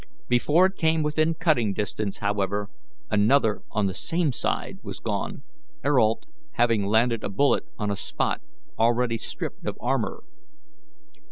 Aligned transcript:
Before 0.27 0.65
it 0.65 0.77
came 0.77 1.03
within 1.03 1.35
cutting 1.35 1.73
distance, 1.73 2.17
however, 2.17 2.71
another 3.11 3.61
on 3.69 3.85
the 3.85 3.93
same 3.93 4.31
side 4.31 4.79
was 4.81 4.99
gone, 4.99 5.43
Ayrault 5.85 6.25
having 6.53 6.87
landed 6.87 7.23
a 7.23 7.29
bullet 7.29 7.65
on 7.77 7.91
a 7.91 7.95
spot 7.95 8.41
already 8.79 9.17
stripped 9.19 9.63
of 9.67 9.77
armour. 9.79 10.23